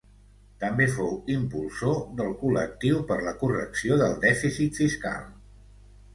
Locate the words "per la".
3.13-3.35